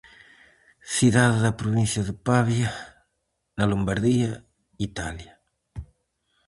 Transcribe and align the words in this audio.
Cidade 0.95 1.37
da 1.45 1.57
provincia 1.61 2.01
de 2.07 2.13
Pavia, 2.27 2.69
na 3.57 3.65
Lombardía, 3.71 4.31
Italia. 4.89 5.33